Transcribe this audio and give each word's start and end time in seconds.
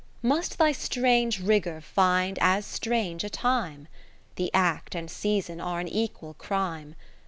Must 0.23 0.57
thy 0.57 0.71
strange 0.71 1.39
rigour 1.39 1.79
find 1.79 2.39
as 2.41 2.65
strange 2.65 3.23
a 3.23 3.29
time? 3.29 3.87
The 4.35 4.51
act 4.51 4.95
and 4.95 5.11
season 5.11 5.61
are 5.61 5.79
an 5.79 5.87
equal 5.87 6.33
crime. 6.33 6.95